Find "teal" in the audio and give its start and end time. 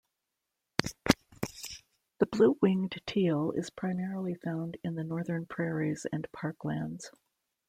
3.05-3.51